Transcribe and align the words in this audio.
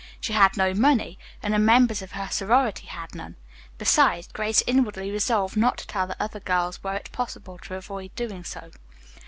She 0.19 0.33
had 0.33 0.57
no 0.57 0.73
money, 0.73 1.19
and 1.43 1.53
the 1.53 1.59
members 1.59 2.01
of 2.01 2.13
her 2.13 2.27
sorority 2.31 2.87
had 2.87 3.13
none. 3.13 3.35
Besides, 3.77 4.29
Grace 4.33 4.63
inwardly 4.65 5.11
resolved 5.11 5.55
not 5.55 5.77
to 5.77 5.85
tell 5.85 6.07
the 6.07 6.19
other 6.19 6.39
girls 6.39 6.81
were 6.83 6.95
it 6.95 7.11
possible 7.11 7.59
to 7.59 7.75
avoid 7.75 8.15
doing 8.15 8.43
so. 8.43 8.71